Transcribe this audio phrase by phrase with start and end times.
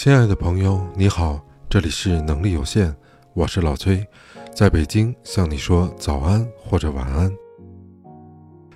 [0.00, 2.94] 亲爱的朋友，你好，这里是能力有限，
[3.34, 4.06] 我是老崔，
[4.54, 7.28] 在北京向你说早安或者晚安。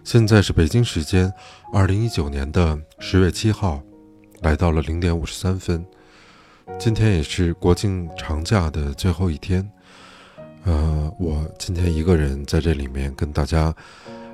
[0.02, 1.32] 现在是北京时间
[1.72, 3.80] 二零一九年的十月七号，
[4.40, 5.86] 来到了零点五十三分。
[6.76, 9.70] 今天也是国庆长假的最后一天，
[10.64, 13.72] 呃，我今天一个人在这里面跟大家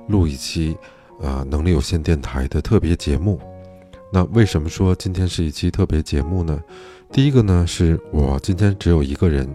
[0.06, 0.74] 录一期
[1.20, 3.38] 呃能力有限电台的特别节目。
[4.10, 6.58] 那为什么说今天是一期特别节目呢？
[7.12, 9.46] 第一个呢，是我今天只有一个人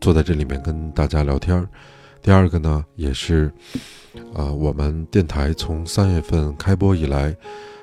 [0.00, 1.64] 坐在这里面跟大家聊天儿；
[2.22, 3.52] 第二个呢，也是，
[4.32, 7.36] 呃，我们电台从三月份开播以来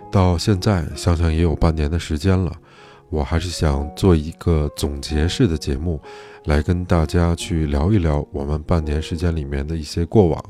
[0.10, 2.54] 到现在，想想也有半年的时间了。
[3.10, 6.02] 我还是想做一个总结式的节目，
[6.46, 10.42] 来跟大家去聊一聊我们半年时间里面的一些过往，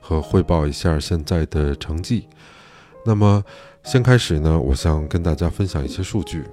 [0.00, 2.26] 和汇报一下现在的成绩。
[3.04, 3.44] 那么。
[3.90, 6.44] 先开始呢，我想跟大家分享一些数据。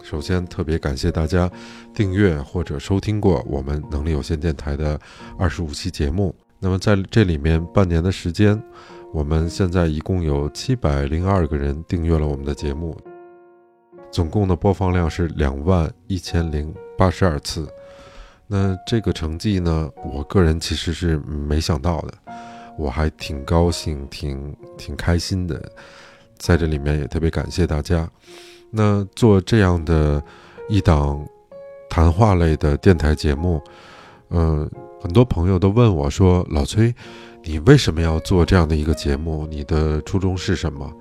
[0.00, 1.50] 首先，特别感谢大家
[1.92, 4.96] 订阅或者收听过我们能力有限电台的
[5.36, 6.32] 二十五期节目。
[6.60, 8.62] 那么在这里面，半年的时间，
[9.12, 12.96] 我们现在一共有七百零二个人订阅了我们的节目，
[14.12, 17.68] 总共的播放量是两万一千零八十二次。
[18.46, 22.14] 那这个成绩呢，我个人其实是没想到的，
[22.78, 25.72] 我还挺高兴、挺挺开心的。
[26.38, 28.08] 在这里面也特别感谢大家。
[28.70, 30.22] 那做这样的
[30.68, 31.24] 一档
[31.88, 33.62] 谈话类的电台节目，
[34.30, 34.68] 嗯，
[35.00, 36.94] 很多朋友都问我说：“老崔，
[37.44, 39.46] 你为什么要做这样的一个节目？
[39.50, 40.92] 你的初衷是什么？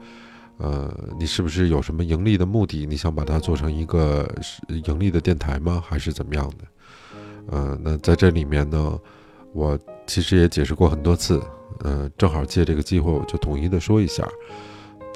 [0.57, 2.85] 呃，你是不是有什么盈利的目的？
[2.85, 4.29] 你想把它做成一个
[4.67, 5.83] 盈利的电台吗？
[5.85, 6.65] 还是怎么样的？”
[7.51, 8.99] 呃，那在这里面呢，
[9.53, 9.77] 我
[10.07, 11.41] 其实也解释过很多次。
[11.79, 14.25] 呃，正好借这个机会，我就统一的说一下。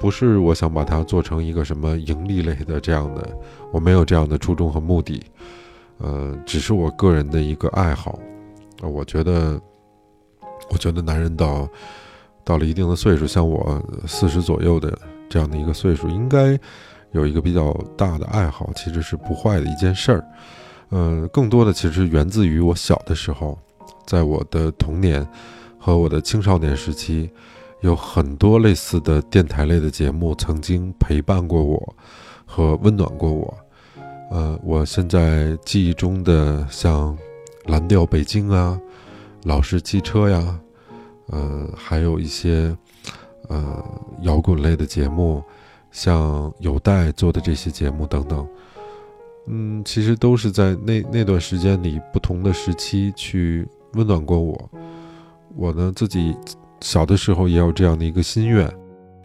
[0.00, 3.36] 不是我想把它做成一个什么盈利类的这样的，
[3.70, 5.22] 我没有这样的初衷和目的，
[5.98, 8.18] 呃，只是我个人的一个爱好。
[8.80, 9.60] 呃，我觉得，
[10.70, 11.68] 我觉得男人到
[12.42, 16.58] 到了一定的岁数，像我四十左右的这样的一个岁数，应该
[17.12, 20.24] 有一个比较大的爱好，其实是不坏的一件事儿。
[20.92, 23.58] 嗯，更多的其实源自于我小的时候，
[24.06, 25.28] 在我的童年
[25.78, 27.30] 和我的青少年时期。
[27.80, 31.96] 有很多类似的电台类的节目曾经陪伴过我，
[32.44, 33.56] 和温暖过我。
[34.30, 37.16] 呃，我现在记忆中的像
[37.72, 38.78] 《蓝调北京》啊，
[39.48, 40.60] 《老式汽车》呀，
[41.28, 42.76] 呃，还有一些
[43.48, 43.82] 呃
[44.22, 45.42] 摇滚类的节目，
[45.90, 48.46] 像有待做的这些节目等等。
[49.46, 54.70] 嗯，其实都是在那那段时间里不同的时期去温暖过我。
[55.56, 56.36] 我呢自己。
[56.80, 58.72] 小的时候也有这样的一个心愿，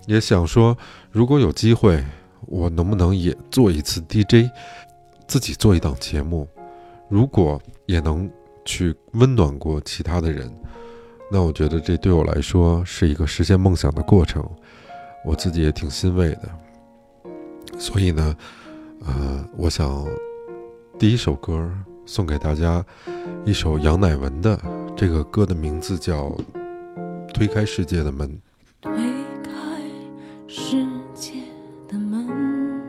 [0.07, 0.77] 也想说，
[1.11, 2.03] 如果有机会，
[2.47, 4.49] 我能不能也做一次 DJ，
[5.25, 6.47] 自己做一档节目？
[7.07, 8.29] 如果也能
[8.65, 10.51] 去温暖过其他的人，
[11.31, 14.43] 那我觉得这对我来说是一个实现梦想的过程，
[15.23, 16.49] 我自己也挺欣慰的。
[17.77, 18.35] 所以呢，
[19.05, 20.05] 呃，我想
[20.99, 21.71] 第一首歌
[22.05, 22.85] 送给大家，
[23.45, 24.59] 一首杨乃文的，
[24.95, 26.35] 这个歌的名字叫。
[27.35, 28.41] 推开世界的门，
[28.79, 28.93] 推
[29.43, 29.51] 开
[30.47, 31.33] 世界
[31.85, 32.81] 的门，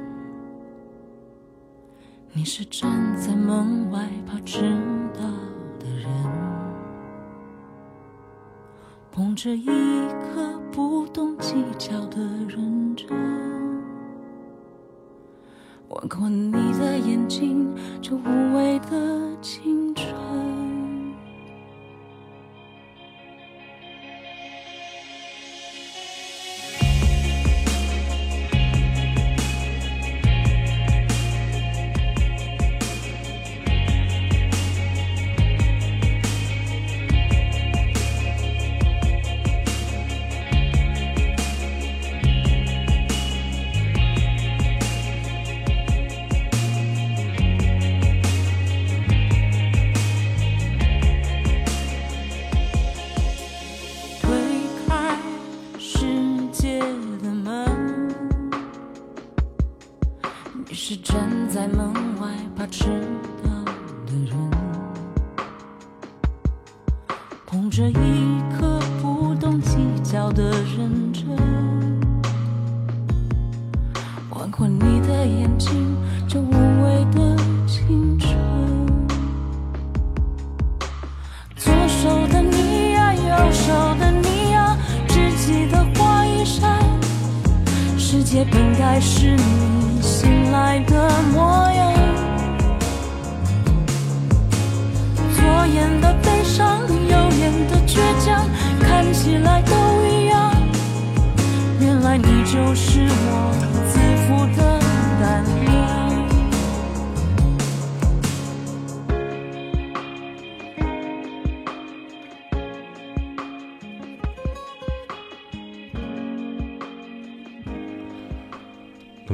[2.33, 4.61] 你是站在门外怕迟
[5.13, 5.21] 到
[5.81, 6.09] 的人，
[9.11, 13.09] 捧着一颗不懂计较的认真，
[15.89, 20.15] 吻过你的眼睛，这无畏的青春。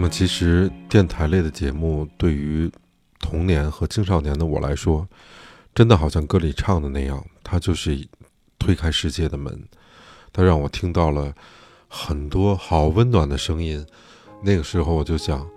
[0.02, 2.68] 那么，其实电台类的节目对于
[3.20, 5.06] 童年和青少年的我来说，
[5.76, 8.08] 真的好像歌里唱的那样，它就是
[8.58, 9.56] 推开世界的门，
[10.32, 11.32] 它让我听到了
[11.86, 13.86] 很多好温暖的声音。
[14.42, 15.48] 那个时候我就想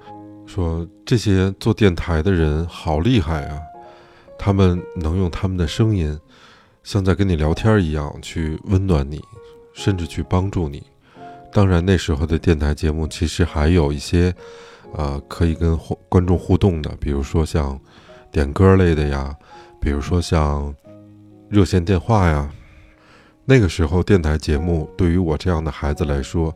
[0.45, 3.59] 说，这些做电台的人好厉害啊！
[4.37, 6.19] 他们能用他们的声音，
[6.83, 9.19] 像在跟你聊天一样，去温暖你，
[9.73, 10.83] 甚至去帮助你。
[11.55, 14.35] 当然，那时候的电台节目其实还有一些，
[14.93, 15.79] 呃，可以跟
[16.09, 17.79] 观众互动的，比如说像
[18.29, 19.33] 点歌类的呀，
[19.79, 20.75] 比如说像
[21.47, 22.51] 热线电话呀。
[23.45, 26.53] 那个时候，电台节目对于我这样的孩子来说，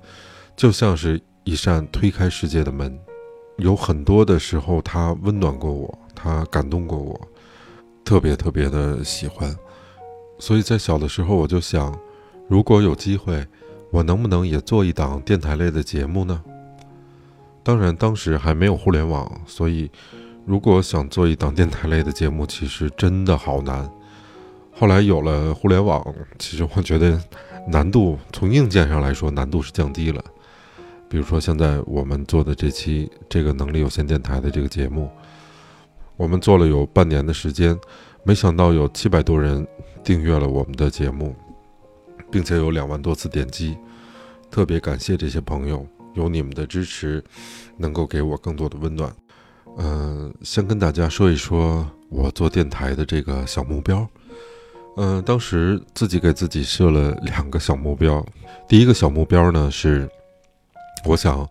[0.57, 2.99] 就像是一扇推开世界的门。
[3.55, 7.17] 有很多的时候，它温暖过我，它感动过我，
[8.03, 9.55] 特别特别的喜欢。
[10.39, 11.97] 所以在小的时候，我就想，
[12.49, 13.47] 如果有机会。
[13.91, 16.43] 我能不能也做一档电台类的节目呢？
[17.63, 19.89] 当然，当时还没有互联网，所以
[20.45, 23.89] 如果想做一档电台类的节目，其实真的好难。
[24.71, 26.03] 后来有了互联网，
[26.37, 27.21] 其实我觉得
[27.67, 30.23] 难度从硬件上来说，难度是降低了。
[31.09, 35.09] 比如说现在我们做的这期这个能力有限电台的这个节目，
[36.15, 37.77] 我们做了有半年的时间，
[38.23, 39.67] 没想到有七百多人
[40.03, 41.35] 订阅了我们的节目。
[42.31, 43.77] 并且有两万多次点击，
[44.51, 47.23] 特别感谢这些朋友，有你们的支持，
[47.77, 49.13] 能够给我更多的温暖。
[49.77, 54.07] 嗯，先跟大家说一说我做电台的这个小目标。
[54.97, 58.25] 嗯，当时自己给自己设了两个小目标。
[58.67, 60.09] 第一个小目标呢是，
[61.05, 61.47] 我想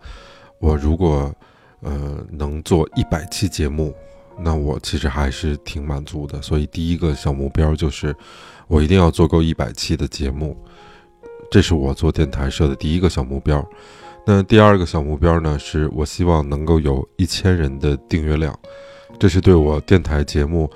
[0.59, 1.35] 我如果
[1.81, 3.95] 呃能做一百期节目，
[4.39, 6.43] 那我其实还是挺满足的。
[6.43, 8.15] 所以第一个小目标就是，
[8.67, 10.55] 我一定要做够一百期的节目。
[11.51, 13.67] 这是我做电台设的第一个小目标，
[14.27, 15.59] 那第二个小目标呢？
[15.59, 18.57] 是我希望能够有一千人的订阅量，
[19.19, 20.71] 这是对我电台节目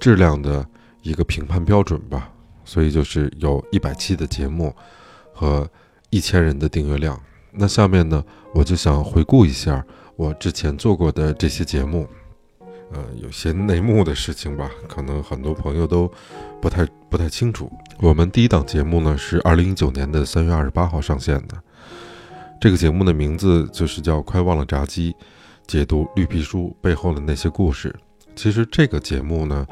[0.00, 0.66] 质量的
[1.02, 2.30] 一个评判标准吧。
[2.64, 4.74] 所以就是有一百期的节目
[5.34, 5.68] 和
[6.08, 7.20] 一千人的订阅量。
[7.52, 8.24] 那下面呢，
[8.54, 9.84] 我就想回顾一下
[10.16, 12.08] 我之前做过的这些节目。
[12.94, 16.08] 呃，有些内幕的事情吧，可能很多朋友都
[16.62, 17.68] 不太不太清楚。
[17.98, 21.60] 我们第一档节目呢是二零一九年的三月二十八号上线的，
[22.60, 25.12] 这个节目的名字就是叫《快忘了炸鸡》，
[25.66, 27.92] 解读绿皮书背后的那些故事。
[28.36, 29.66] 其实这个节目呢，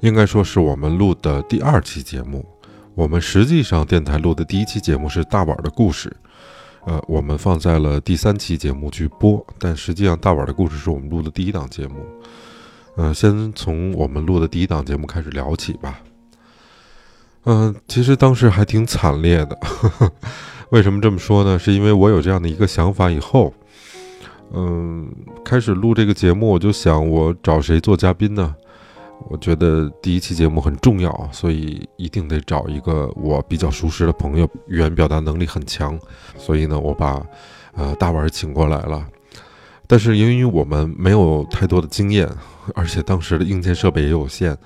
[0.00, 2.44] 应该说是我们录的第二期节目。
[2.94, 6.14] 我们实际上电台录的第一期节目是大碗的故事，
[6.84, 12.04] 呃，我们放在了第三期节目去播，但实际上大碗的故事是我们录的第一档节目。
[13.00, 16.00] 嗯，先从我们录的第一档节目开始聊起吧。
[17.44, 19.56] 嗯，其实当时还挺惨烈的。
[20.70, 21.56] 为什么这么说呢？
[21.56, 23.54] 是因为我有这样的一个想法，以后，
[24.52, 25.08] 嗯，
[25.44, 28.52] 开始录这个节目，我就想我找谁做嘉宾呢？
[29.28, 35.96] 我觉得第一期节目很重要，所以一定得找一个我比较熟识的朋友，语言表达能力很强。
[36.36, 37.24] 所以呢，我把
[37.76, 39.06] 呃大碗请过来了。
[39.86, 42.28] 但是由于我们没有太多的经验。
[42.74, 44.56] 而且当时的硬件设备也有限，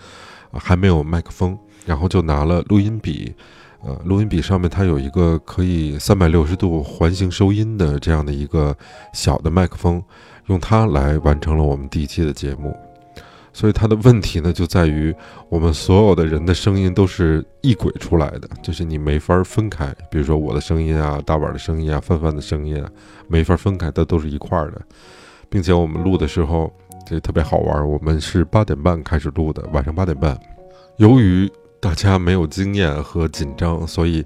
[0.53, 3.35] 还没有麦克风，然后就拿了录音笔，
[3.83, 8.77] 呃，录音笔上面它有一个可以三百六十度环形收音的这样的一个
[9.13, 10.03] 小的麦克风，
[10.47, 12.77] 用它来完成了我们第一期的节目。
[13.55, 15.15] 所以它的问题呢，就在于
[15.49, 19.95] 我们所有的人的声音都是异轨出来的，就是你没法分开。
[20.11, 22.89] 比如说我的声音啊，大碗的声音啊，范范的声音啊，
[23.29, 24.81] 没法分开，它都是一块儿的，
[25.51, 26.73] 并且我们录的时候。
[27.05, 30.39] 这特别好玩，我们是八点半开始录的，晚上八点半。
[30.97, 34.25] 由于大家没有经验和紧张，所以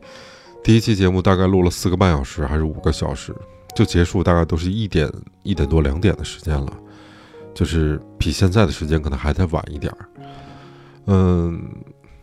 [0.62, 3.34] 第一期节目大概录了四个半小时还是五个小时，
[3.74, 5.10] 就结束，大概都是一点
[5.42, 6.72] 一点多两点的时间了，
[7.54, 10.08] 就是比现在的时间可能还得晚一点儿。
[11.06, 11.60] 嗯，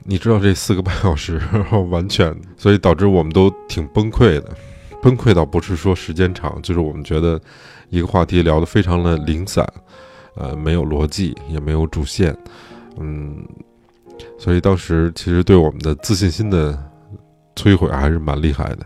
[0.03, 1.41] 你知道这四个半小时
[1.89, 4.55] 完全，所以导致我们都挺崩溃的，
[5.01, 7.41] 崩溃倒不是说时间长，就是我们觉得
[7.89, 9.67] 一个话题聊得非常的零散。
[10.35, 12.35] 呃，没有逻辑，也没有主线，
[12.97, 13.45] 嗯，
[14.37, 16.77] 所以当时其实对我们的自信心的
[17.55, 18.85] 摧毁还是蛮厉害的。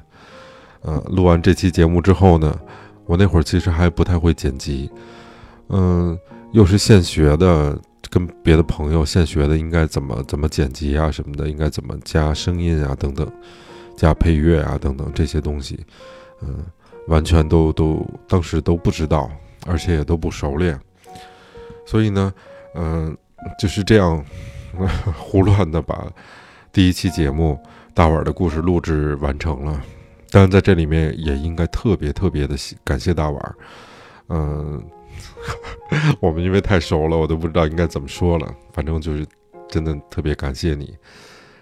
[0.81, 2.57] 呃，录完这期节目之后呢，
[3.05, 4.89] 我那会儿其实还不太会剪辑，
[5.69, 6.17] 嗯，
[6.51, 7.77] 又是现学的，
[8.09, 13.29] 跟别的朋友现学的，应该怎么怎么剪辑啊什么的，应该怎么加声音啊等等，
[13.97, 15.79] 加配乐啊等等这些东西，
[16.41, 16.63] 嗯，
[17.07, 19.29] 完全都都当时都不知道，
[19.65, 20.79] 而且也都不熟练，
[21.87, 22.31] 所以呢，
[22.75, 23.17] 嗯，
[23.57, 24.23] 就是这样
[25.17, 26.07] 胡乱的把
[26.71, 27.59] 第一期节目
[27.95, 29.81] 大碗的故事录制完成了。
[30.29, 33.55] 当然，在这里面也应该特别特别的感谢大碗，
[34.27, 34.83] 嗯。
[36.19, 38.53] 我们因为太熟了，我都不知道应该怎么说了。
[38.71, 39.25] 反正就是，
[39.67, 40.95] 真的特别感谢你，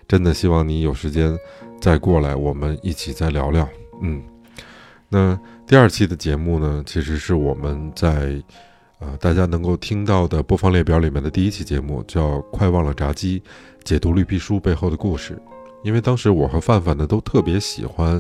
[0.10, 1.38] 真的希望你有时间
[1.80, 3.66] 再过来，我们一起再聊聊。
[4.02, 4.22] 嗯，
[5.08, 8.44] 那第二期的节目呢，其实是我们在
[9.00, 13.40] 呃大家能够听到的播放列表里面的第一期节目，叫《快忘了炸鸡》，
[13.84, 15.42] 解读绿皮书背后的故事。
[15.84, 18.20] 因为当时我和范范呢都特别喜欢，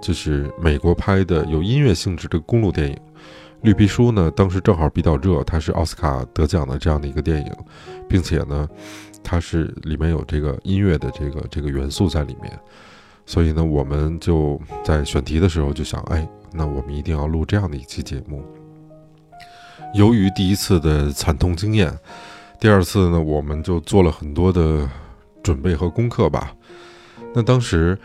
[0.00, 2.96] 就是美国拍的有音乐性质的公路电影。
[3.62, 7.52] 绿皮书呢，当时正好比较热，它是奥斯卡得奖的这样的一个电影，
[8.08, 8.68] 并且呢，
[9.22, 12.58] 它是里面有这个音乐的这个这个元素在里面，
[13.26, 18.42] 所以呢，我们就在选题的时候就想，哎，那我们一定要录这样的一期节目。
[19.94, 21.92] 由于第一次的惨痛经验，
[22.60, 24.88] 第二次呢，我们就做了很多的
[25.42, 26.54] 准备和功课吧。
[27.34, 27.98] 那当时，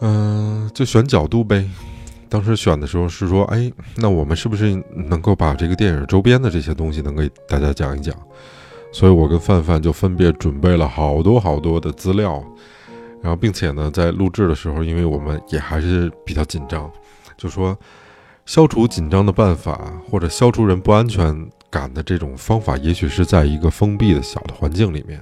[0.00, 1.68] 嗯，就选角度呗。
[2.28, 8.14] 当时选的时候是说，哎，那我们是不是能够把这个电影周边的这些东西能给大家讲一讲？
[8.92, 12.42] 所以我跟范范就分别准备了好多好多的资料，
[13.22, 16.90] 然后并且呢，在录制的时候，因为我们也还是比较紧张，
[17.36, 17.76] 就说
[18.46, 25.20] 消除紧张的办法或者消除人不安全感的这种方法，也许是在一个封闭的小的环境里面。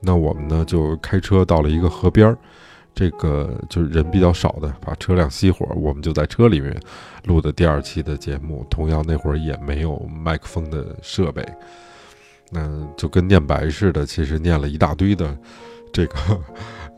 [0.00, 2.36] 那我们呢，就开车到了一个河边儿。
[2.94, 6.78] 这个就是人比较少的，把车辆熄火，我们就在车里面
[7.24, 8.66] 录的第二期的节目。
[8.68, 11.42] 同样那会儿也没有麦克风的设备，
[12.50, 15.34] 那就跟念白似的，其实念了一大堆的
[15.90, 16.18] 这个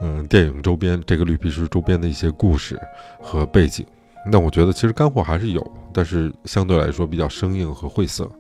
[0.01, 2.77] 嗯电影周边，这个绿皮书周边的一些故事
[3.21, 3.87] 和背景。
[4.31, 8.31] 那我觉得其实干货还是有，但是相对来说比较生硬和晦涩。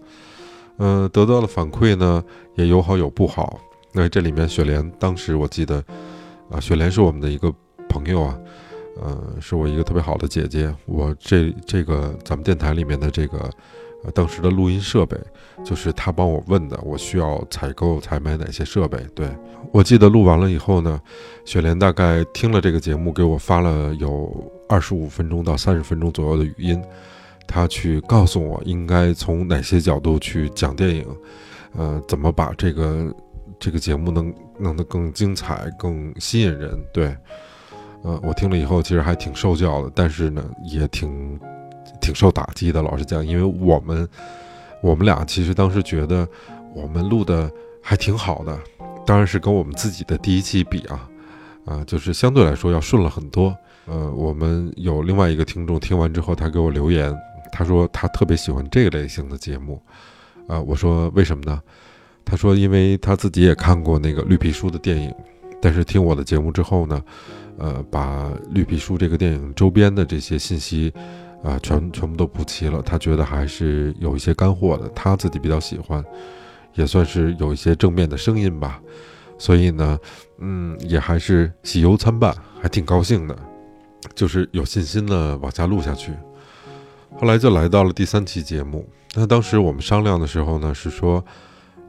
[0.78, 2.22] 嗯，得到的反馈呢
[2.56, 3.58] 也有好有不好。
[3.92, 5.82] 那这里面雪莲当时我记得。
[6.50, 7.52] 啊，雪莲是我们的一个
[7.88, 8.38] 朋友啊，
[9.00, 10.72] 呃，是我一个特别好的姐姐。
[10.84, 13.38] 我这这个咱们电台里面的这个，
[14.04, 15.18] 呃，当时的录音设备，
[15.64, 18.98] 就是她帮我问的，我需要采购采买哪些设备。
[19.14, 19.26] 对
[19.72, 21.00] 我记得录完了以后呢，
[21.46, 24.30] 雪莲大概听了这个节目，给我发了有
[24.68, 26.82] 二十五分钟到三十分钟左右的语音，
[27.46, 31.06] 他去告诉我应该从哪些角度去讲电影，
[31.76, 33.14] 呃，怎么把这个。
[33.60, 37.16] 这个节目能弄得更精彩、更吸引人，对，
[38.02, 41.38] 呃，我听了以后其实还挺受教的，但是呢，也挺
[42.00, 42.82] 挺受打击的。
[42.82, 44.06] 老实讲，因为我们
[44.82, 46.28] 我们俩其实当时觉得
[46.74, 48.58] 我们录的还挺好的，
[49.06, 51.08] 当然是跟我们自己的第一期比啊，
[51.64, 53.56] 啊，就是相对来说要顺了很多。
[53.86, 57.14] 呃，我们有另外一个听众听完之后，他给我留言，
[57.52, 59.80] 他说他特别喜欢这个类型的节目，
[60.48, 61.60] 啊，我说为什么呢？
[62.26, 65.12] 他说：“因为他自己也看过那个绿皮书的电影，
[65.60, 67.02] 但是听我的节目之后呢，
[67.58, 70.90] 呃，把绿皮书这个电影周边的这些信息，
[71.42, 72.80] 啊，全全部都补齐了。
[72.80, 76.02] 他觉得还是有一些干货的，他自己比较喜欢，
[76.72, 78.80] 也算是有一些正面的声音吧。
[79.36, 79.98] 所以呢，
[80.38, 83.36] 嗯，也还是喜忧参半，还挺高兴的，
[84.14, 86.12] 就是有信心的往下录下去。
[87.16, 91.24] 后来就来到了第三期节目，那当时我们商量的时候呢，是说。”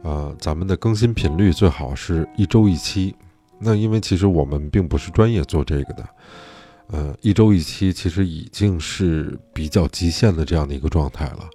[0.05, 3.15] 呃，咱们的更新频率最好是一周一期。
[3.57, 6.09] 那因为其实我们并不是专业做这个的，
[6.91, 11.49] 呃，一周一期其实已经是比较极限的这样的一个状态了。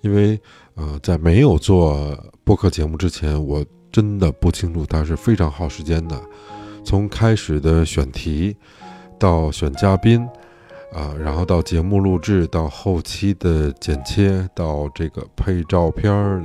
[0.00, 0.40] 因为
[0.74, 6.22] 呃，在没有做播客节目之前，我真的不清楚它是非常耗时间的。
[6.84, 8.56] 从开始的选题，
[9.22, 10.28] 到选嘉宾，
[10.92, 16.44] 啊，然后到节目录制，到后期的剪切，到这个配照片儿。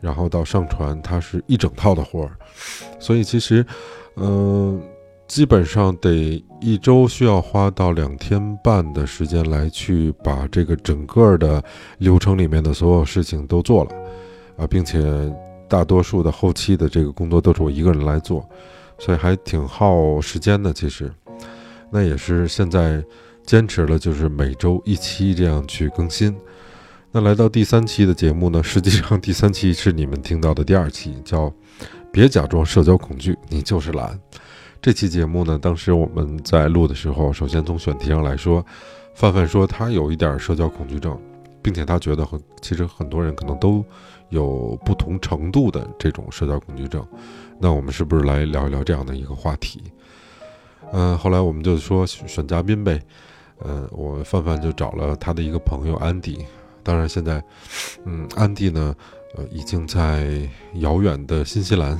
[0.00, 2.36] 然后到上传，它是一整套的活儿，
[3.00, 3.64] 所以其实，
[4.16, 4.78] 嗯，
[5.26, 11.64] 基本上得一周需要花到两天半的时间来去把这个整个的
[11.96, 13.90] 流程里面的所有事情都做了，
[14.58, 15.02] 啊，并且
[15.66, 18.46] 大多数的后期的这个工作都是我一个人来做，
[18.98, 20.70] 所以还挺耗时间的。
[20.70, 21.10] 其实，
[21.90, 23.04] 那也是现在
[23.44, 26.36] 坚持了，就是每周一期这样去更新。
[27.12, 28.62] 那来到第三期的节目呢？
[28.62, 31.52] 实际上第三期是你们听到的第二期，叫
[32.10, 34.18] “别假装社交恐惧，你就是懒”。
[34.82, 38.66] 这期节目呢，当时我们在录的时候，首先从选题上来说，
[39.14, 41.16] 范范说他有一点社交恐惧症，
[41.62, 43.84] 并且他觉得很，其实很多人可能都
[44.30, 47.06] 有不同程度的这种社交恐惧症。
[47.60, 49.80] 那我们是不是来聊一聊这样的一个话题？
[50.92, 53.00] 嗯，后来我们就说选嘉宾呗。
[53.64, 56.44] 嗯，我范范就找了他的一个朋友安迪。
[56.82, 57.42] 当然现在，
[58.04, 58.94] 嗯，安迪呢，
[59.36, 61.98] 呃，已经在遥远的新西兰，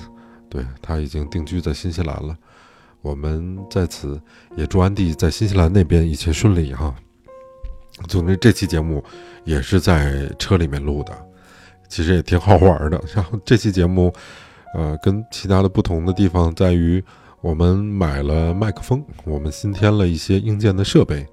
[0.51, 2.37] 对他已经定居在新西兰了。
[3.01, 4.21] 我们在此
[4.57, 6.95] 也祝安迪在新西兰那边一切顺利哈。
[8.09, 9.03] 总之，这期节目
[9.45, 11.13] 也是在车里面录的，
[11.89, 13.01] 其实也挺好玩的。
[13.15, 14.13] 然后这期节目，
[14.75, 17.03] 呃，跟其他的不同的地方在于，
[17.45, 21.27] 我们买了麦克风，我们新添了一些硬件的设备。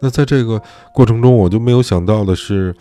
[0.00, 0.60] 那在这个
[0.92, 2.74] 过程中，我就没有想到的是，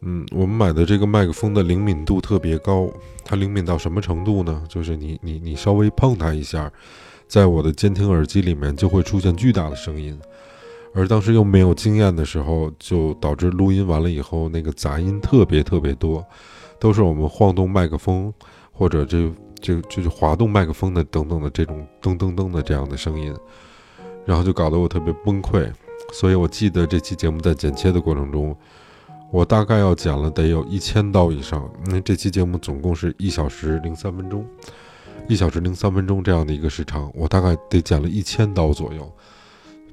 [0.00, 2.88] 嗯，我们买的这个麦克风的灵敏度特别高，
[3.22, 4.62] 它灵敏到什么程度呢？
[4.66, 6.72] 就是你你你稍微碰它一下，
[7.28, 10.18] 在我的监听耳机里面就会出现巨大的声音。
[10.94, 16.24] 而当时又没有经验的时候，就导致录音完了以后，那个杂音特别特别多，
[16.80, 18.32] 都是我们晃动麦克风
[18.72, 23.34] 或者这就就是滑动麦克风的等等的这种噔噔噔的这样的声音，
[24.24, 25.70] 然后就搞得我特别崩溃。
[26.12, 28.56] 所以我记得这期节目在剪切的过程中，
[29.32, 34.46] 我大概要剪了得有一千刀以上，因为这期节目总共是一小时零三分钟，
[35.28, 39.12] 一小时零三分钟这样的一个时长，我大概得剪了一千刀左右。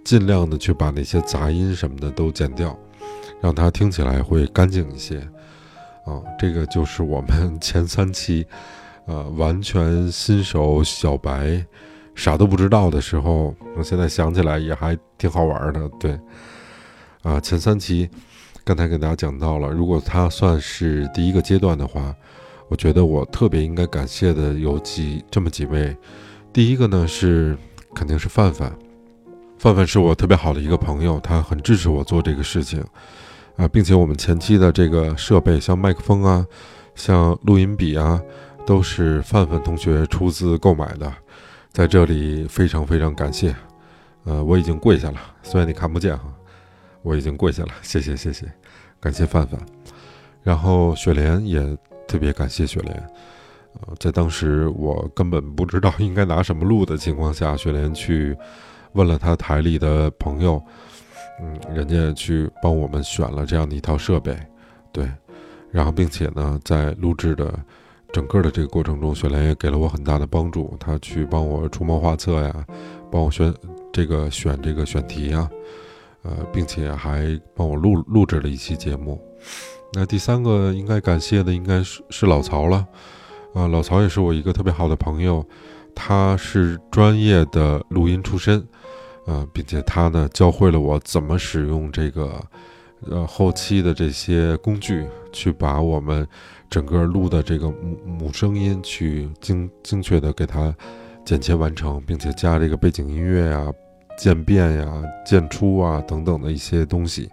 [0.04, 2.78] 尽量的去把那些杂音什么的都剪掉，
[3.40, 5.18] 让它听起来会干净一些。
[6.06, 8.46] 啊，这个就是我们 前三期，
[9.06, 11.66] 呃，完全新手小白，
[12.16, 15.90] 啥都不知道的时候，我现在想起来也还挺好玩的。
[16.00, 16.20] 对，
[17.22, 18.10] 啊，前三期
[18.64, 22.16] 刚才给大家讲到了，如果它算是第一个阶段的话，
[22.70, 25.96] 我觉得我特别应该感谢的有几这么几位。
[26.54, 27.58] 第一个呢是
[27.94, 28.72] 肯定是范范。
[29.60, 32.84] 范范是我特别好的一个朋友，他很支持我做这个事情，
[33.56, 36.46] 啊，并且我们前期的这个设备，像麦克风啊，
[36.96, 38.22] 像录音笔啊，
[38.66, 41.12] 都是范范同学出资购买的，
[41.72, 43.56] 在这里非常非常感谢，
[44.24, 46.26] 呃，我已经跪下了，虽然你看不见哈，
[47.02, 48.46] 我已经跪下了，谢谢谢谢，
[49.00, 49.60] 感谢范范，
[50.42, 52.96] 然后雪莲也特别感谢雪莲，
[53.82, 58.38] 呃，在当时我根本不知道应该拿什么录的情况下，雪莲去。
[58.96, 60.62] 问了他台里的朋友，
[61.42, 64.38] 嗯，人家去帮我们选了这样的一套设备，
[64.92, 65.12] 对，
[65.72, 67.52] 然后并且呢，在录制的
[68.14, 72.66] 整个的这个过程中，雪莲也给了我很大的帮助，他去帮我出谋划策呀，
[73.12, 73.52] 帮我选
[73.92, 75.50] 这个选这个选题呀，
[76.22, 79.20] 呃，并且还帮我录录制了一期节目。
[79.94, 82.88] 那第三个应该感谢的应该是是老曹了，
[83.54, 85.44] 啊，老曹也是我一个特别好的朋友，
[85.96, 88.66] 他是专业的录音出身。
[89.26, 92.38] 呃，并且他呢教会了我怎么使用这个，
[93.10, 96.28] 呃，后期的这些工具，去把我们
[96.74, 100.76] 整个录的这个母母声音去精精确的给它
[101.24, 103.72] 剪切完成，并且加这个背景音乐呀、
[104.18, 107.30] 渐变呀、渐出啊等等的一些东西。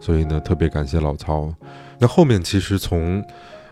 [0.00, 1.54] 所以呢，特别感谢老曹。
[2.00, 3.24] 那后面其实从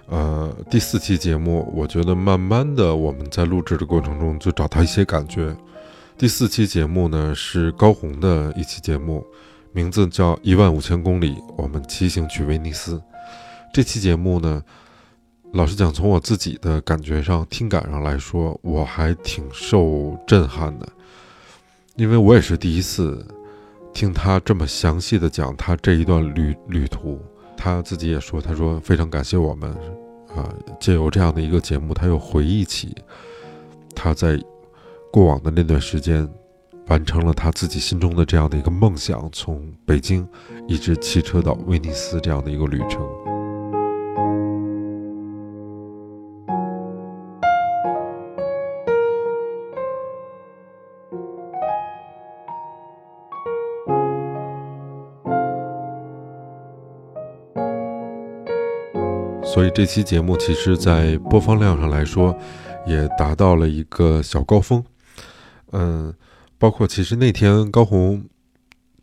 [0.07, 5.53] 呃第四期节目，我觉得慢慢的我们在录制的过程中就找到一些感觉。
[6.17, 9.27] 第四期节目呢是高红的一期节目，
[9.73, 12.95] 名字叫《一万五千公里，我们骑行去威尼斯》。
[13.75, 14.63] 这期节目呢，
[15.53, 20.89] 老实讲，从我自己的感觉上、听感上来说，我还挺受震撼的，
[21.97, 23.27] 因为我也是第一次
[23.93, 27.21] 听他这么详细的讲他这一段旅旅途。
[27.57, 29.71] 他自己也说，他说非常感谢我们，
[30.35, 30.49] 啊，
[30.81, 32.95] 借由这样的一个节目，他又回忆起
[33.95, 34.41] 他在。
[35.13, 36.27] 过往的那段时间，
[36.87, 40.27] 完成了他自己心中的这样的一个梦想，从北京
[40.67, 43.07] 一直骑车到威尼斯这样的一个旅程。
[59.53, 62.35] 所以这期节目其实，在播放量上来说，
[62.87, 64.83] 也达到了一个小高峰。
[65.73, 66.11] 嗯，
[66.57, 68.25] 包括其实那天高红，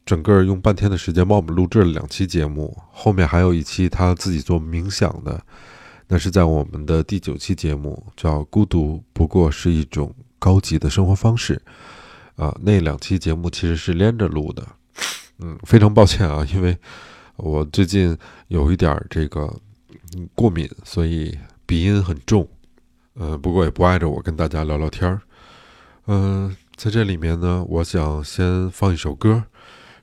[0.03, 5.39] 整个用半天的时间帮我们录制了两期节目，后面还有一期他自己做冥想的，
[6.07, 11.61] 那是在我们的第九期节目，叫《孤独不过是一种高级的生活方式》
[12.43, 14.63] 啊，那两期节目其实是连着录的。
[15.37, 16.75] 嗯，非常抱歉啊，因为
[17.35, 19.47] 我最近有一点这个
[20.35, 22.47] 过敏，所以鼻音很重。
[23.13, 25.21] 呃，不过也不碍着我跟大家聊聊天儿。
[26.07, 29.43] 嗯，在这里面呢，我想先放一首歌。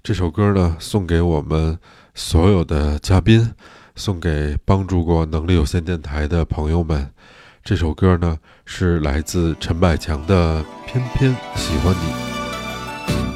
[0.03, 1.79] 这首歌呢，送给我们
[2.15, 3.53] 所有的嘉宾，
[3.97, 7.11] 送给帮助过能力有限电台的朋友们。
[7.65, 13.33] 这首歌呢，是来自陈百强的《偏偏喜欢你》。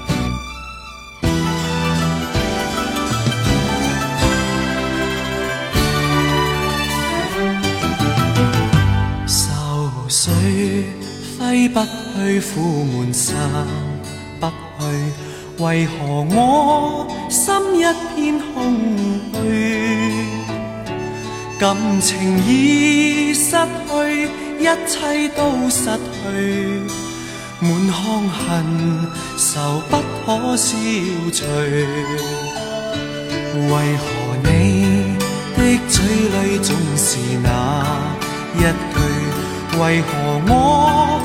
[11.68, 13.36] 不去，苦闷散
[14.40, 14.52] 不去，
[15.62, 18.76] 为何我心一片空
[19.34, 19.38] 虚？
[21.58, 26.82] 感情已失去，一切都失去，
[27.60, 28.40] 满腔恨
[29.36, 29.92] 愁不
[30.24, 30.76] 可消
[31.32, 31.44] 除。
[33.52, 34.04] 为何
[34.44, 34.48] 你
[35.56, 37.46] 的嘴里总是那
[38.56, 38.64] 一句？
[39.78, 40.08] 为何
[40.48, 41.19] 我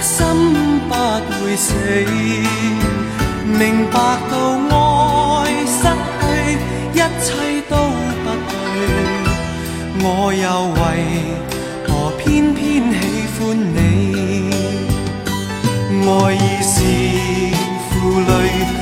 [0.00, 0.94] 心不
[1.44, 1.74] 会死？
[3.44, 3.98] 明白
[4.30, 4.34] 到
[4.70, 4.76] 爱
[5.66, 5.82] 失
[6.20, 6.22] 去，
[6.94, 7.26] 一切
[7.68, 7.72] 都
[8.22, 8.50] 不对，
[10.02, 10.44] 我又
[10.78, 10.80] 为
[11.86, 12.58] 何偏偏
[12.92, 12.96] 喜
[13.36, 13.38] 欢
[13.74, 13.76] 你？
[16.02, 16.74] 爱已是
[17.90, 18.30] 负累，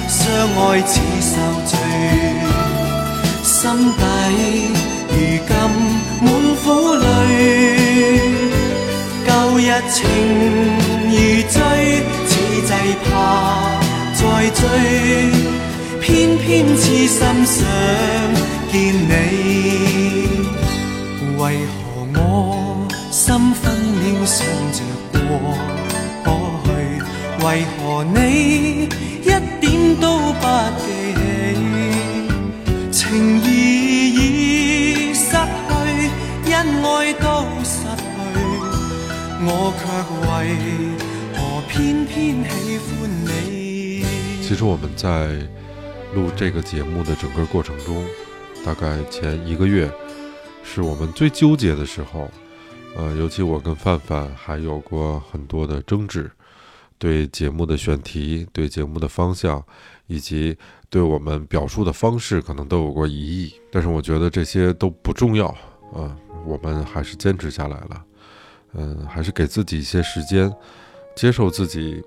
[0.06, 0.16] 相
[0.54, 1.32] 爱似受
[1.66, 1.72] 罪，
[3.42, 3.52] 心
[3.96, 4.00] 底
[5.08, 5.14] 如
[5.48, 5.50] 今
[6.22, 6.26] 满
[6.62, 8.37] 苦泪。
[9.68, 10.00] 旧日情
[11.10, 11.12] 如
[11.50, 11.60] 醉，
[12.26, 12.30] 此
[12.62, 12.72] 际
[13.04, 13.12] 怕
[14.14, 14.20] 再
[14.54, 14.64] 追，
[16.00, 17.56] 偏偏痴心想
[18.72, 19.10] 见你。
[21.36, 21.76] 为何
[22.14, 22.18] 我
[23.10, 24.38] 心分秒想
[24.72, 24.80] 着
[25.12, 25.20] 过
[26.24, 26.26] 过
[26.64, 26.66] 去？
[27.44, 28.88] 为何你
[29.22, 29.24] 一
[29.60, 29.66] 点
[30.00, 30.44] 都不
[30.78, 30.86] 记
[39.50, 39.82] 我却
[40.28, 40.28] 为
[41.34, 44.04] 何偏偏喜欢你？
[44.42, 45.36] 其实我们在
[46.14, 48.04] 录这个节目的整个过程中，
[48.62, 49.90] 大概前一个月
[50.62, 52.30] 是我们最纠结的时候。
[52.94, 56.30] 呃，尤其我跟范范还有过很多的争执，
[56.98, 59.64] 对节目的选题、对节目的方向，
[60.08, 60.56] 以及
[60.90, 63.54] 对我们表述的方式，可能都有过疑义。
[63.70, 65.46] 但是我觉得这些都不重要
[65.94, 68.04] 啊，我们还是坚持下来了。
[68.74, 70.52] 嗯，还是给自己一些时间，
[71.16, 72.02] 接受自己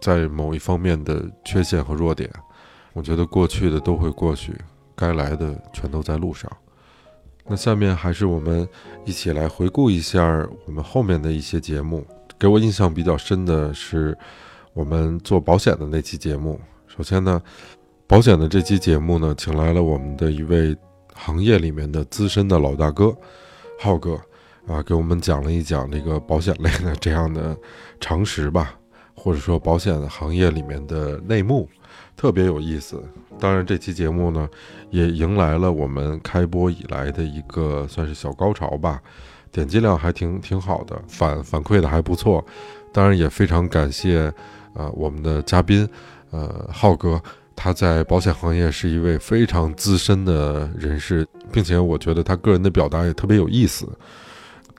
[0.00, 2.30] 在某一方面的缺陷和弱点。
[2.92, 4.52] 我觉得过去的都会过去，
[4.94, 6.50] 该来的全都在路上。
[7.46, 8.68] 那下面还是我们
[9.04, 12.06] 一起来回顾一下我们后面的一些节目。
[12.38, 14.16] 给我印象比较深的是
[14.74, 16.60] 我们做保险的那期节目。
[16.86, 17.40] 首先呢，
[18.06, 20.76] 保险的这期节目呢，请来了我们的一位
[21.14, 23.16] 行业里面的资深的老大哥，
[23.78, 24.20] 浩哥。
[24.66, 27.56] 啊，给我们讲了一讲这个保险类的这样的
[28.00, 28.74] 常识吧，
[29.14, 31.68] 或者说保险行业里面的内幕，
[32.16, 33.02] 特别有意思。
[33.40, 34.48] 当然，这期节目呢，
[34.90, 39.02] 也迎来了我们开播以来的一个算是小高潮吧，
[39.50, 42.44] 点击量还挺挺好的，反反馈的还不错。
[42.92, 44.32] 当然，也非常感谢
[44.74, 45.88] 啊我们的嘉宾，
[46.30, 47.20] 呃浩哥，
[47.56, 53.88] 他在保险行业是一位非常资深的人士，并且我觉得他个人的表达也特别有意思。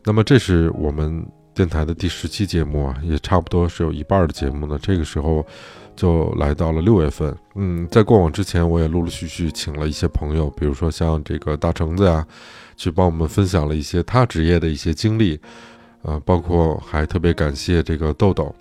[0.05, 4.77] 那么这是我们电台的第十期节目啊，也差不多是有一半的节目呢。
[4.81, 5.45] 这个时候
[5.95, 7.35] 就来到了六月份。
[7.55, 12.25] 嗯，在过往之前，我也陆陆续续请了一些朋友，比如说像这个大橙子呀，
[12.75, 15.39] 去帮我们分享了一些他职业的一些经历。
[16.01, 18.53] 啊，包括还特别感谢这个豆豆，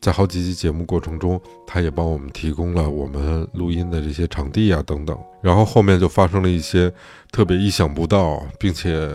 [0.00, 5.18] 在好几期节目过程中，他也帮我们提供了我们录音的这些场地啊等等。
[5.40, 6.92] 然后后面就发生了一些。
[7.32, 9.10] 特别意想不到，并且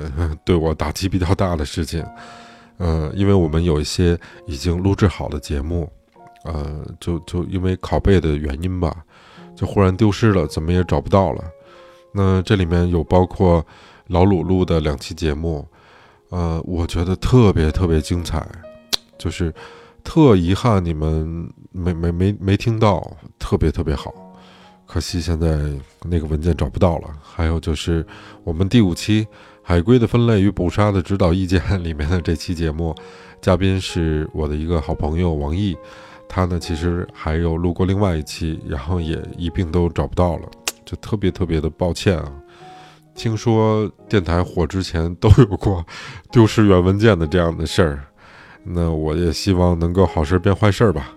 [0.46, 2.06] 对我打击比较大的事情，
[2.78, 5.92] 呃，因为我们有一些已经录制好的节目，
[6.44, 8.96] 呃，就就因为拷贝的原因吧，
[9.56, 11.44] 就忽然丢失了，怎么也找不到了。
[12.14, 13.66] 那这里面有包括
[14.08, 15.68] 老鲁录的两期节目，
[16.30, 18.46] 呃，我觉得特别特别精彩，
[19.18, 19.52] 就是
[20.04, 24.14] 特遗憾你们没没没没听到，特别特别好。
[24.86, 25.58] 可惜现在
[26.04, 27.08] 那个文件找不到了。
[27.22, 28.06] 还有就是
[28.44, 29.24] 我们第五期
[29.64, 32.94] 《海龟的分类与捕杀的指导意见》里面的这期节目，
[33.42, 35.78] 嘉宾是我的一个好朋友王毅，
[36.28, 40.50] 他呢其实还有录过另外一期，然后也一并都找不到了，
[40.84, 42.30] 就特别特别的抱歉啊。
[43.16, 45.86] 听说电台火之前都有过
[46.32, 48.06] 丢失原文件的这样的事儿，
[48.64, 51.14] 那我也希望能够好事变坏事吧。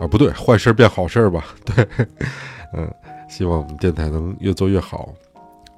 [0.00, 1.44] 啊，不对，坏事变好事吧？
[1.64, 1.86] 对。
[2.74, 2.92] 嗯，
[3.28, 5.12] 希望我们电台能越做越好。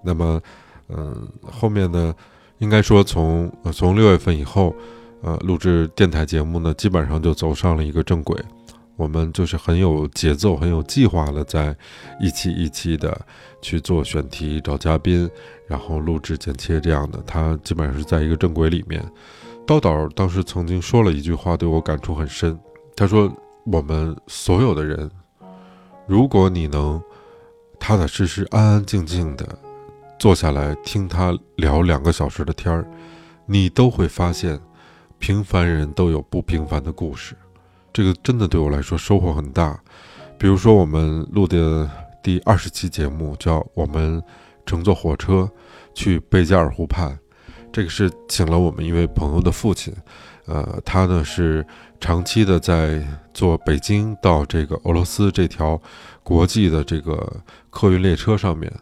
[0.03, 0.41] 那么，
[0.89, 2.15] 嗯，后面呢，
[2.59, 4.75] 应该说从从六月份以后，
[5.23, 8.37] 呃，录制电台节目呢，基本上就走上了一个正轨。
[8.97, 11.75] 我们就是很有节奏、很有计划的，在
[12.21, 13.19] 一期一期的
[13.63, 15.31] 去做选题、找嘉宾，
[15.67, 17.23] 然后录制、剪切这样的。
[17.27, 19.03] 它基本上是在一个正轨里面。
[19.67, 22.59] 刀导当时曾经说了一句话，对我感触很深。
[22.97, 23.33] 他说
[23.65, 25.09] ：“我们所有的人，
[26.09, 27.01] 如果你能
[27.79, 29.47] 踏踏实实、安安静静的
[30.19, 32.85] 坐下来听他聊两个小时的天儿，
[33.47, 34.61] 你都会发现，
[35.21, 37.37] 平凡人都有不平凡的故事。
[37.93, 39.81] 这个真的对我来说收获很大。
[40.37, 41.89] 比如说，我们录的
[42.23, 44.21] 第二十期节目叫《我们
[44.67, 45.49] 乘坐火车
[45.95, 47.13] 去贝加尔湖畔》。”
[47.73, 49.95] 这个是请了我们一位朋友的父亲，
[50.47, 51.65] 呃，他呢是
[52.01, 53.01] 长期的在
[53.33, 55.81] 坐北京到这个俄罗斯这条
[56.23, 57.33] 国际的这个
[57.71, 58.73] 客运列车上面，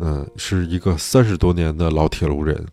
[0.00, 2.66] 嗯，是一个三十多年的老铁路人。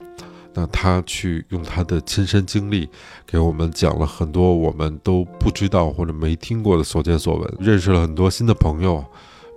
[0.57, 2.87] 那他去用他的亲身经历
[3.27, 9.03] 给我们讲了很多我们都不知道或者没听过的所见所闻，认识了很多新的朋友，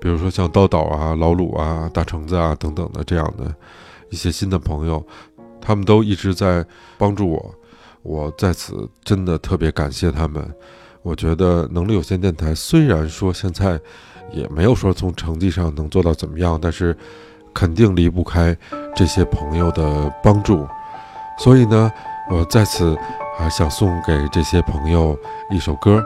[0.00, 3.54] 比如说像刀导啊、老鲁啊、大橙子啊等等的这样的
[4.10, 5.04] 一些新的朋友。
[5.60, 6.64] 他们都一直在
[6.96, 7.54] 帮助我，
[8.02, 10.52] 我在此真的特别感谢他们。
[11.02, 13.80] 我觉得能力有限电台虽然说现在
[14.32, 16.96] 也没有说从成绩上能做到怎么样，但是
[17.54, 18.56] 肯定离不开
[18.94, 20.66] 这些朋友的帮助。
[21.38, 21.90] 所以呢，
[22.30, 22.96] 我在此
[23.38, 25.16] 啊想送给这些朋友
[25.50, 26.02] 一首歌，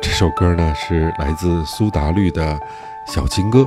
[0.00, 2.42] 这首歌呢是来自苏打绿的
[3.06, 3.60] 《小情歌》。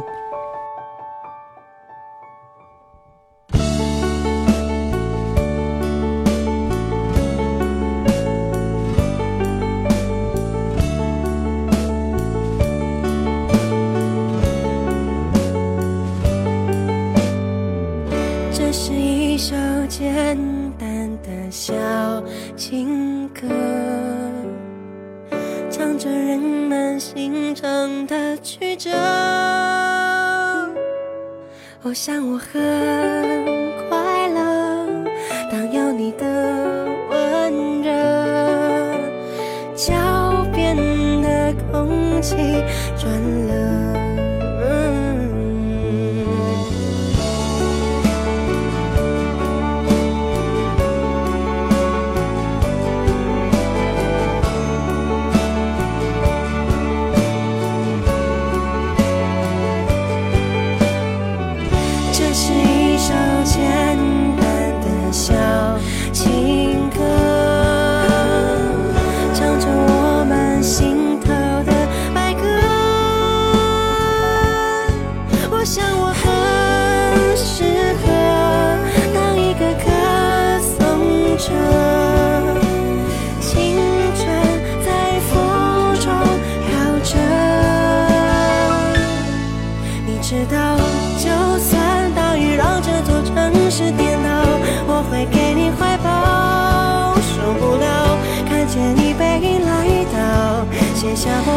[42.99, 43.38] 转
[100.99, 101.47] 写下我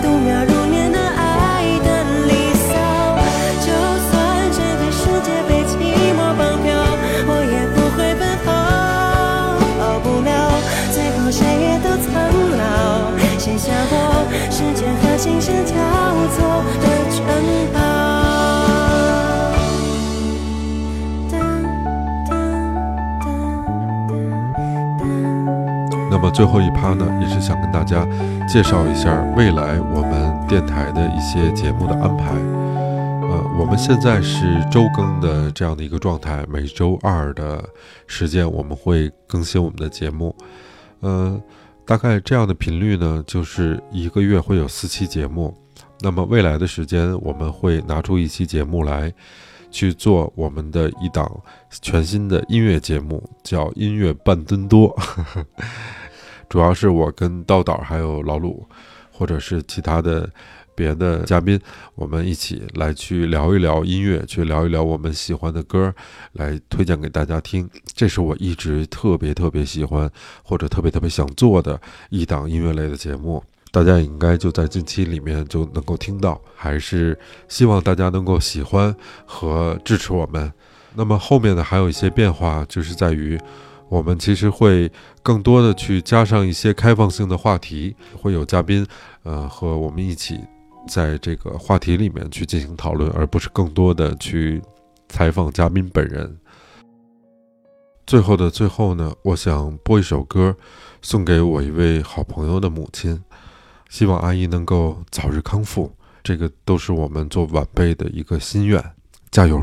[0.00, 1.88] 度秒如年的爱的
[2.24, 2.72] 离骚，
[3.60, 3.68] 就
[4.08, 5.76] 算整个世界被寂
[6.16, 6.72] 寞绑票，
[7.28, 8.48] 我也不会奔跑。
[9.76, 10.32] 跑不了，
[10.90, 12.08] 最后谁也都苍
[12.56, 13.12] 老。
[13.36, 15.76] 写下我时间和琴声交
[16.32, 16.64] 错
[26.30, 28.06] 最后一趴呢，也是想跟大家
[28.46, 32.32] 介绍一下未来我们电台的一些节目的安排。
[33.30, 37.62] 呃，我们现在是周更的这样的一个状态，每周二的
[38.06, 40.34] 时间我们会更新我们的节目。
[41.00, 41.40] 呃，
[41.84, 45.54] 大概这样的频率呢，就是一个月会有四期节目。
[46.00, 49.12] 那么未来的时间，我们会拿出一期节目来
[49.70, 51.30] 去做我们的一档
[51.82, 54.96] 全新的音乐节目，叫音乐半吨多。
[56.48, 58.66] 主要是我跟刀导还有老鲁，
[59.12, 60.28] 或者是其他的
[60.74, 61.60] 别的嘉宾，
[61.94, 65.92] 我们一起来去聊一聊音乐，去聊一聊我们喜欢的歌，
[66.32, 67.68] 来推荐给大家听。
[67.94, 70.10] 这是我一直特别特别喜欢
[70.42, 71.78] 或者特别特别想做的
[72.10, 73.42] 一档音乐类的节目。
[73.70, 78.94] 大家应该就在近期里面就能够听到，还是希望大家能够喜欢
[79.26, 80.50] 和支持我们。
[80.94, 83.38] 那么后面呢，还有一些变化，就是在于。
[83.88, 84.90] 我们其实会
[85.22, 88.86] 更多的去加上一些开放性的话题，会有嘉宾，
[89.22, 90.38] 呃，和我们一起
[90.86, 94.62] 在这个话题里面去进行讨论，而不是更多的去
[95.08, 96.36] 采访嘉宾本人。
[98.06, 100.56] 最后的最后呢，我想播一首歌，
[101.02, 103.22] 送给我一位好朋友的母亲。
[103.88, 105.90] 希望阿姨能够早日康复，
[106.22, 108.82] 这个都是我们做晚辈的一个心愿，
[109.30, 109.62] 加油！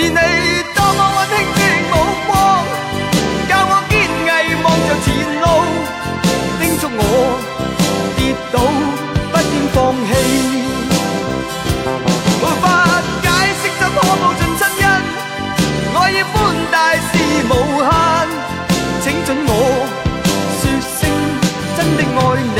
[0.00, 0.14] 是你
[0.74, 1.60] 多么温馨的
[1.90, 1.94] 目
[2.26, 2.32] 光，
[3.50, 5.06] 教我坚毅望着前
[5.42, 5.44] 路，
[6.58, 6.98] 叮嘱我
[8.16, 8.18] 跌
[8.50, 8.56] 倒
[9.30, 9.76] 不应放
[10.08, 10.10] 弃。
[12.40, 12.64] 无法
[13.20, 13.26] 解
[13.60, 14.88] 释怎可报尽亲恩，
[15.94, 16.34] 爱意宽
[16.72, 17.12] 大是
[17.50, 17.52] 无
[17.84, 17.90] 限，
[19.02, 19.50] 请准我
[20.62, 20.62] 说
[20.96, 20.98] 声
[21.76, 22.18] 真的爱
[22.56, 22.59] 你。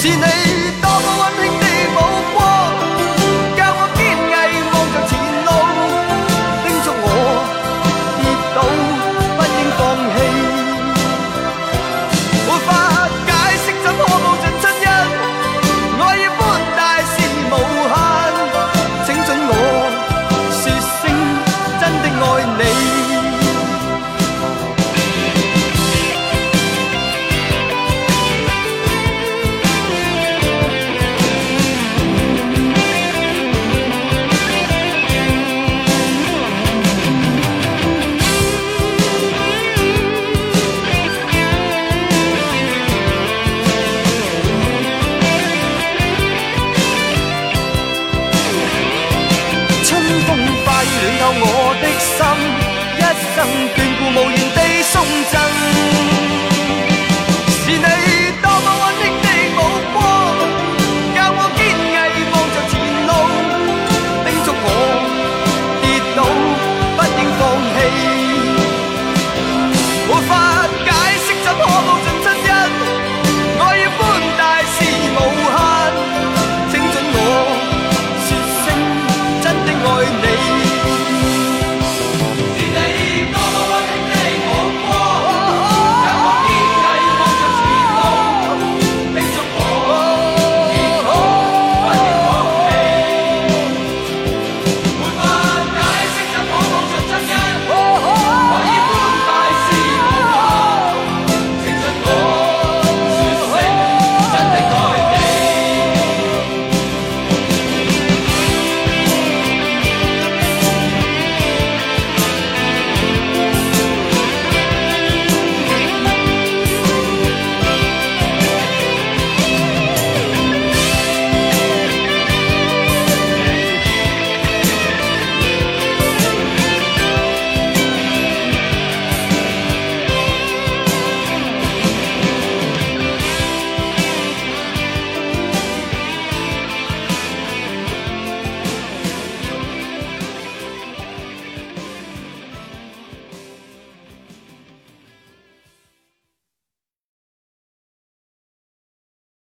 [0.00, 0.57] 是你多